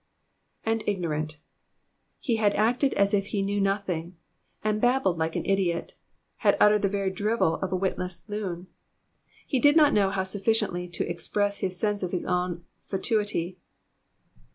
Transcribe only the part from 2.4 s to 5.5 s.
acted as if he knew nothing, had babbled like an